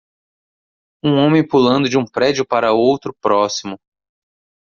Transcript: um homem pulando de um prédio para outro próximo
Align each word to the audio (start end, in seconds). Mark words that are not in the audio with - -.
um 1.03 1.13
homem 1.19 1.47
pulando 1.47 1.87
de 1.87 1.95
um 1.95 2.03
prédio 2.07 2.43
para 2.43 2.73
outro 2.73 3.15
próximo 3.21 3.77